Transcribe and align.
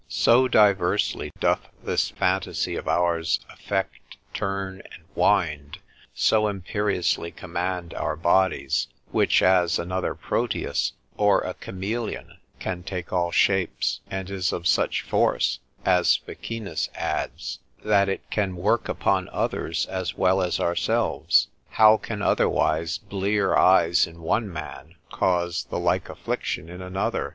So 0.09 0.47
diversely 0.47 1.31
doth 1.39 1.67
this 1.83 2.09
phantasy 2.09 2.75
of 2.75 2.87
ours 2.87 3.39
affect, 3.53 4.17
turn, 4.33 4.81
and 4.91 5.03
wind, 5.13 5.77
so 6.11 6.47
imperiously 6.47 7.29
command 7.29 7.93
our 7.93 8.15
bodies, 8.15 8.87
which 9.11 9.43
as 9.43 9.77
another 9.77 10.15
Proteus, 10.15 10.93
or 11.17 11.41
a 11.41 11.53
chameleon, 11.53 12.39
can 12.57 12.81
take 12.81 13.13
all 13.13 13.29
shapes; 13.31 13.99
and 14.09 14.27
is 14.31 14.51
of 14.51 14.65
such 14.65 15.03
force 15.03 15.59
(as 15.85 16.15
Ficinus 16.15 16.89
adds), 16.95 17.59
that 17.85 18.09
it 18.09 18.27
can 18.31 18.55
work 18.55 18.89
upon 18.89 19.29
others, 19.29 19.85
as 19.85 20.17
well 20.17 20.41
as 20.41 20.59
ourselves. 20.59 21.47
How 21.69 21.97
can 21.97 22.23
otherwise 22.23 22.97
blear 22.97 23.55
eyes 23.55 24.07
in 24.07 24.21
one 24.23 24.51
man 24.51 24.95
cause 25.11 25.65
the 25.65 25.77
like 25.77 26.09
affection 26.09 26.69
in 26.69 26.81
another? 26.81 27.29